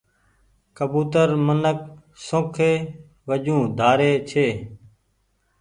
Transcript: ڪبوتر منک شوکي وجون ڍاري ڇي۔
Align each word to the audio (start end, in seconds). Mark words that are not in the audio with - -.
ڪبوتر 0.77 1.29
منک 1.45 1.79
شوکي 2.25 2.73
وجون 3.27 3.61
ڍاري 3.77 4.11
ڇي۔ 4.29 4.47